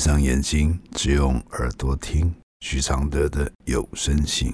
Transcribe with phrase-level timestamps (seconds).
[0.00, 4.50] 闭上眼睛，只用耳朵听许常德的有声信。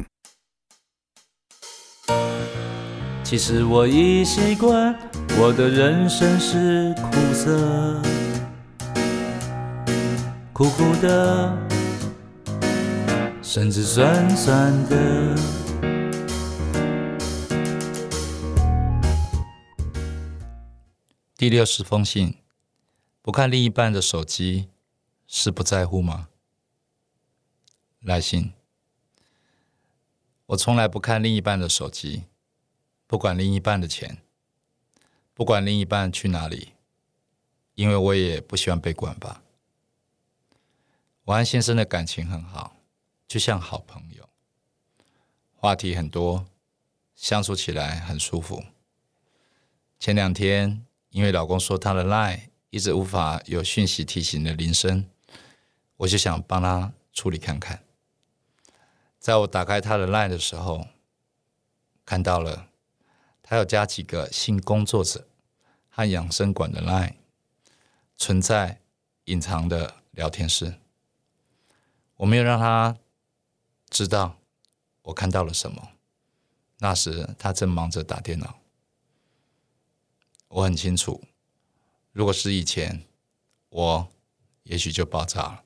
[3.22, 4.92] 其实我已习惯，
[5.38, 8.02] 我的人生是苦涩，
[10.52, 11.56] 苦苦的，
[13.40, 15.36] 甚至酸酸的。
[21.36, 22.34] 第六十封信，
[23.22, 24.70] 不看另一半的手机
[25.26, 26.28] 是不在乎吗？
[28.00, 28.52] 来信，
[30.46, 32.24] 我从来不看另一半的手机。
[33.08, 34.18] 不管另一半的钱，
[35.32, 36.72] 不管另一半去哪里，
[37.74, 39.42] 因为我也不喜欢被管吧。
[41.24, 42.76] 我和先生的感情很好，
[43.28, 44.28] 就像好朋友，
[45.54, 46.46] 话题很多，
[47.14, 48.64] 相处起来很舒服。
[50.00, 55.08] 前两天，因为老公说他的 LINE 一直无法有讯息提醒的铃声，
[55.96, 57.82] 我就想帮他处理看看。
[59.18, 60.88] 在我打开他的 LINE 的时候，
[62.04, 62.68] 看到了。
[63.48, 65.28] 他要加几个性工作者
[65.88, 67.14] 和养生馆的 line，
[68.16, 68.80] 存在
[69.26, 70.80] 隐藏的聊天室。
[72.16, 72.96] 我没有让他
[73.88, 74.40] 知道
[75.02, 75.90] 我看到了什么。
[76.78, 78.58] 那时他正忙着打电脑。
[80.48, 81.22] 我很清楚，
[82.10, 83.04] 如果是以前，
[83.68, 84.08] 我
[84.64, 85.64] 也许就爆炸了。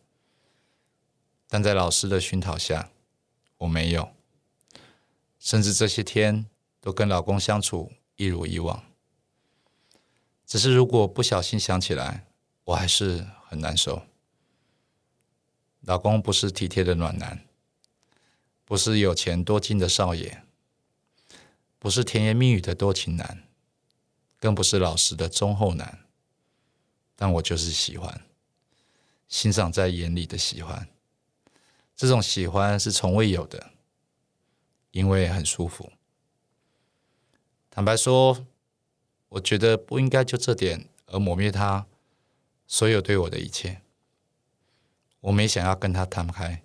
[1.51, 2.91] 但在老师的熏陶下，
[3.59, 4.15] 我没有。
[5.39, 6.47] 甚至这些天。
[6.83, 8.83] 都跟老公相处一如以往，
[10.47, 12.25] 只是如果不小心想起来，
[12.65, 14.01] 我还是很难受。
[15.83, 17.47] 老公不是体贴的暖男，
[18.65, 20.43] 不是有钱多金的少爷，
[21.79, 23.47] 不是甜言蜜语的多情男，
[24.39, 26.07] 更不是老实的忠厚男，
[27.15, 28.23] 但我就是喜欢，
[29.29, 30.89] 欣赏在眼里的喜欢，
[32.01, 33.73] 这种喜欢是从未有的，
[34.91, 35.93] 因为很舒服。
[37.69, 38.47] 坦白说，
[39.29, 41.87] 我觉得不应该就这点而抹灭他
[42.67, 43.83] 所有对我的一切。
[45.21, 46.63] 我没想要跟他摊开，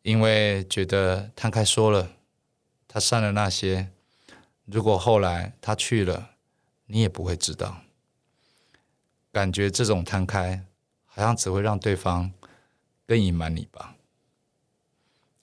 [0.00, 2.12] 因为觉得摊开说了，
[2.88, 3.90] 他删了那些，
[4.64, 6.30] 如果后来他去了，
[6.86, 7.82] 你也不会知道。
[9.30, 10.64] 感觉这种摊开，
[11.04, 12.32] 好像只会让对方
[13.06, 13.96] 更隐瞒你吧。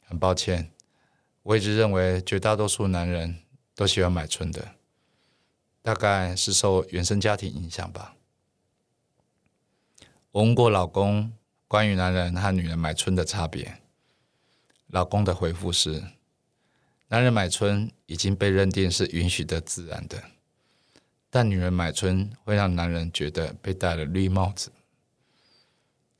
[0.02, 0.72] 很抱歉，
[1.44, 3.40] 我一直认为绝大多数男人。
[3.74, 4.76] 都喜欢买春的，
[5.82, 8.16] 大概是受原生家庭影响吧。
[10.30, 11.32] 我问过老公
[11.68, 13.82] 关于男人和女人买春的差别，
[14.88, 16.04] 老公的回复是：
[17.08, 20.22] 男人买春已经被认定是允许的、自然的，
[21.32, 24.72] 但女人买春会让男人觉得被戴了绿帽子。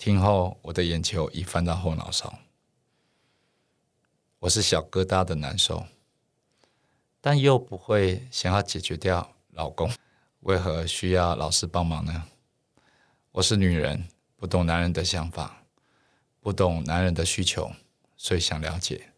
[0.02, 2.40] 听后，我的眼球已翻到后脑勺，
[4.40, 5.86] 我是小疙瘩的难受。
[7.22, 9.92] 但又不会想要解决掉老公，
[10.40, 12.28] 为何需要老师帮忙呢？
[13.34, 15.66] 我是女人，不懂男人的想法，
[16.40, 17.72] 不懂男人的需求，
[18.18, 19.12] 所以想了解，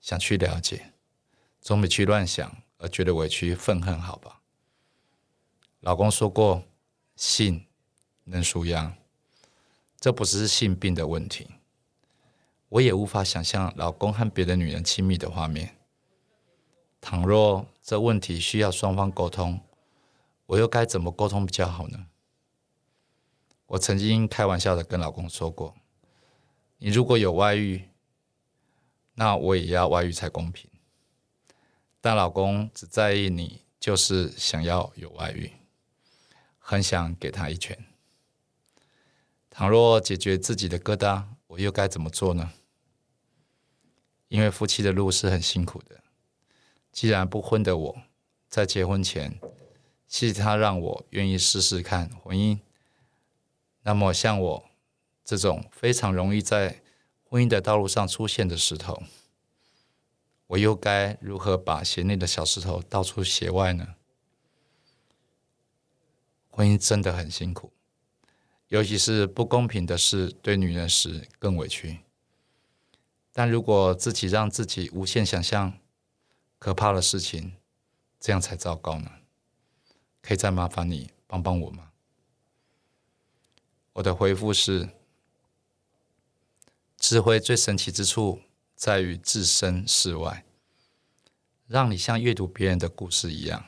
[0.00, 0.92] 想去了解，
[1.60, 4.40] 总比去乱想而觉得委屈愤恨好吧？
[5.80, 6.62] 老公说过，
[7.16, 7.66] 性
[8.22, 8.96] 能舒压，
[10.02, 11.46] 这不是性病的问题。
[12.70, 15.76] 我也无法想象老公和别的女人亲密的画面。
[17.00, 19.60] 倘若这问题需要双方沟通，
[20.46, 22.06] 我又该怎么沟通比较好呢？
[23.66, 25.72] 我曾经开玩笑的跟老公说过
[26.78, 27.88] ：“你如果有外遇，
[29.14, 30.68] 那我也要外遇才公平。”
[32.02, 35.52] 但老公只在意你就是想要有外遇，
[36.58, 37.78] 很想给他一拳。
[39.54, 42.52] 倘若解决自己的疙瘩，我又该怎么做呢？
[44.28, 46.02] 因为夫妻的路是很辛苦的。
[46.90, 48.02] 既然不婚的我，
[48.48, 49.38] 在结婚前，
[50.08, 52.58] 是他让我愿意试试看婚姻。
[53.82, 54.70] 那么，像我
[55.22, 56.82] 这种非常容易在
[57.24, 59.02] 婚姻的道路上出现的石头，
[60.46, 63.96] 我又该如何把鞋内的小石头倒出鞋外呢？
[66.48, 67.70] 婚姻真的很辛苦，
[68.72, 72.00] 尤其是不公平的事对女人时更委屈。
[73.30, 75.78] 但如果自己让自己无限想象，
[76.58, 77.52] 可怕的事情，
[78.18, 79.10] 这样才糟糕呢。
[80.22, 81.90] 可以再麻烦你帮帮我吗？
[83.92, 84.88] 我的回复是：
[86.96, 88.40] 智慧最神奇之处
[88.74, 90.46] 在于置身事外，
[91.66, 93.66] 让你像阅读别人的故事一样。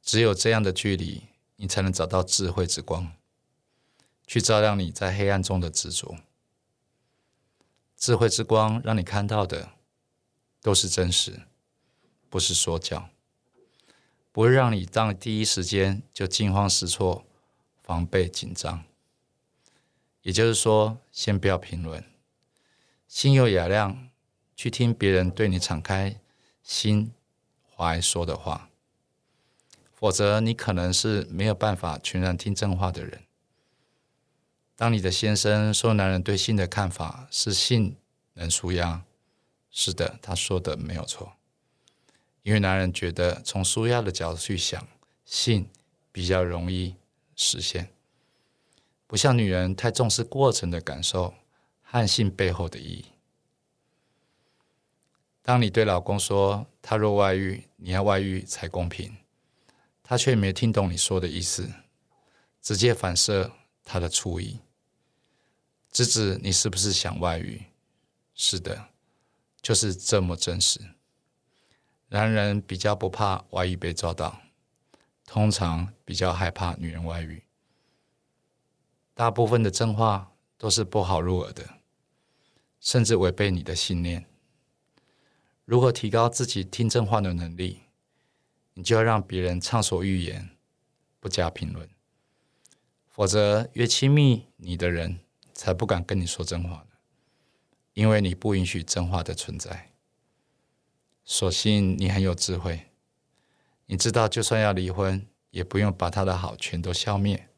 [0.00, 1.24] 只有这样的距离，
[1.56, 3.12] 你才能找到智慧之光。
[4.26, 6.16] 去照亮你在黑暗中的执着。
[7.96, 9.70] 智慧之光让你看到的
[10.60, 11.42] 都是真实，
[12.28, 13.08] 不是说教，
[14.32, 17.24] 不会让你当第一时间就惊慌失措、
[17.82, 18.84] 防备紧张。
[20.22, 22.04] 也就是说，先不要评论，
[23.06, 24.08] 心有雅量，
[24.56, 26.18] 去听别人对你敞开
[26.62, 27.12] 心
[27.74, 28.68] 怀说的话。
[29.94, 33.22] 否则，你可能是没有办法全然听真话的人。
[34.76, 37.96] 当你的先生说男人对性的看法是性
[38.34, 39.02] 能舒压，
[39.70, 41.32] 是的，他说的没有错。
[42.42, 44.86] 因为男人觉得从舒压的角度去想，
[45.24, 45.68] 性
[46.12, 46.94] 比较容易
[47.34, 47.88] 实现，
[49.06, 51.34] 不像女人太重视过程的感受
[51.82, 53.06] 和性背后的意义。
[55.42, 59.16] 当你对老公说他若外遇，你要外遇才公平。
[60.02, 61.68] 他却没听懂你说的意思，
[62.60, 63.50] 直接反射
[63.82, 64.60] 他的醋意，
[65.96, 67.62] 直指你是不是想外遇？
[68.34, 68.90] 是的，
[69.62, 70.78] 就是这么真实。
[72.08, 74.42] 男人比较不怕外遇被抓到，
[75.24, 77.44] 通常比较害怕女人外遇。
[79.14, 81.78] 大部分的真话都是不好入耳的，
[82.78, 84.26] 甚至违背你的信念。
[85.64, 87.80] 如何提高自己听真话的能力？
[88.74, 90.50] 你就要让别人畅所欲言，
[91.20, 91.88] 不加评论，
[93.08, 95.20] 否则越亲密你的人
[95.56, 96.88] 才不敢跟你说真话呢，
[97.94, 99.90] 因为你不允许真话的存在。
[101.24, 102.90] 所幸你很有智慧，
[103.86, 107.48] 你知道就算要离婚，也不用把他的好全都消灭，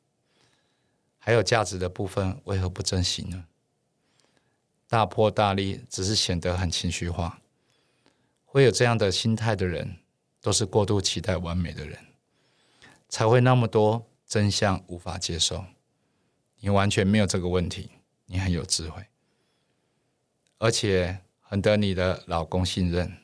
[1.18, 3.44] 还有价值的部分为何不珍惜呢？
[4.86, 7.40] 大破大立只是显得很情绪化，
[8.44, 9.98] 会有这样的心态的人。
[10.40, 11.98] 都是过度期待完美的人，
[13.08, 15.64] 才会那么多真相无法接受。
[16.60, 17.90] 你完全没有这个问题，
[18.26, 19.06] 你很有智慧，
[20.58, 23.16] 而且很得你的老公信任。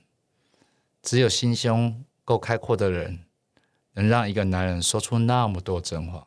[1.02, 3.24] 只有心胸够开阔的人，
[3.92, 6.26] 能让一个男人说出那么多真话。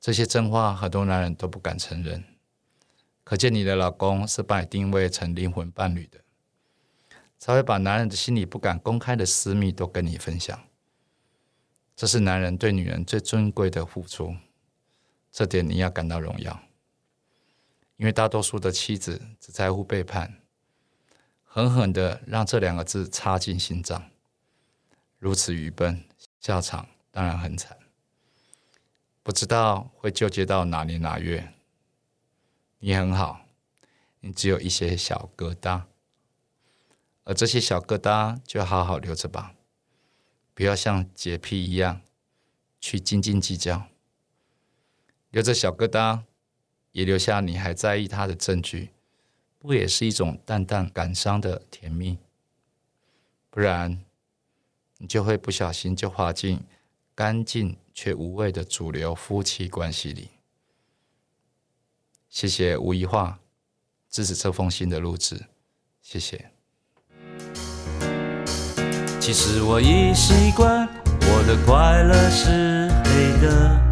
[0.00, 2.24] 这些真话，很多男人都不敢承认。
[3.24, 6.20] 可见你的老公是把你定位成灵魂伴侣的。
[7.38, 10.62] 才会把男人的心里不敢公开的私密都跟你分享，
[11.96, 14.36] 这是男人对女人最尊贵的付出，
[15.32, 16.62] 这点你要感到荣耀。
[17.96, 20.40] 因为大多数的妻子只在乎背叛，
[21.44, 24.10] 狠狠的让这两个字插进心脏，
[25.18, 26.04] 如此愚笨，
[26.40, 27.78] 下场当然很惨。
[29.22, 31.54] 不知道会纠结到哪年哪月。
[32.80, 33.46] 你很好，
[34.18, 35.82] 你只有一些小疙瘩。
[37.22, 39.54] 而这些小疙瘩就好好留着吧，
[40.54, 42.00] 不要像洁癖一样
[42.80, 43.86] 去斤斤计较。
[45.32, 46.20] 留着小疙瘩，
[46.92, 48.90] 也留下你还在意他的证据，
[49.58, 52.18] 不也是一种淡淡感伤的甜蜜？
[53.48, 54.04] 不然，
[54.98, 56.60] 你就会不小心就滑进
[57.14, 60.28] 干净却无味的主流夫妻关系里。
[62.28, 63.40] 谢谢吴一化
[64.10, 65.46] 支持这封信的录制，
[66.02, 66.50] 谢谢。
[69.18, 70.86] 其实我已习惯，
[71.20, 73.91] 我的快乐是黑的，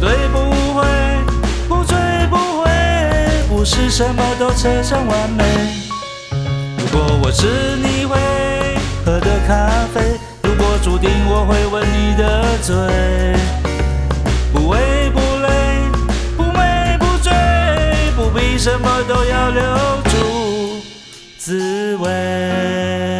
[0.00, 0.38] 对不
[0.72, 0.82] 会，
[1.68, 1.94] 不醉
[2.30, 2.70] 不回，
[3.50, 5.44] 不是什么都扯上完美。
[6.78, 8.16] 如果我是你会
[9.04, 12.74] 喝的咖啡，如果注定我会吻你的嘴，
[14.54, 15.48] 不为不累，
[16.34, 17.30] 不美不醉，
[18.16, 19.62] 不必什么都要留
[20.04, 20.80] 住。
[21.36, 23.19] 滋味。